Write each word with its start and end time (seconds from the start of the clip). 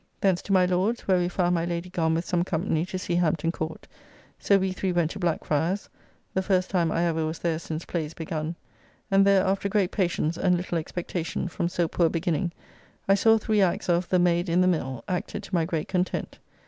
Thence 0.19 0.41
to 0.41 0.51
my 0.51 0.65
Lord's, 0.65 1.01
where 1.01 1.19
we 1.19 1.29
found 1.29 1.53
my 1.53 1.63
Lady 1.63 1.91
gone 1.91 2.15
with 2.15 2.25
some 2.25 2.41
company 2.43 2.87
to 2.87 2.97
see 2.97 3.13
Hampton 3.13 3.51
Court, 3.51 3.87
so 4.39 4.57
we 4.57 4.71
three 4.71 4.91
went 4.91 5.11
to 5.11 5.19
Blackfryers 5.19 5.89
(the 6.33 6.41
first 6.41 6.71
time 6.71 6.91
I 6.91 7.05
ever 7.05 7.23
was 7.23 7.37
there 7.37 7.59
since 7.59 7.85
plays 7.85 8.15
begun), 8.15 8.55
and 9.11 9.27
there 9.27 9.45
after 9.45 9.69
great 9.69 9.91
patience 9.91 10.37
and 10.39 10.57
little 10.57 10.79
expectation, 10.79 11.47
from 11.47 11.69
so 11.69 11.87
poor 11.87 12.09
beginning, 12.09 12.51
I 13.07 13.13
saw 13.13 13.37
three 13.37 13.61
acts 13.61 13.89
of 13.89 14.09
"The 14.09 14.17
Mayd 14.17 14.49
in 14.49 14.61
ye 14.61 14.67
Mill" 14.69 15.03
acted 15.07 15.43
to 15.43 15.53
my 15.53 15.65
great 15.65 15.87
content. 15.87 16.39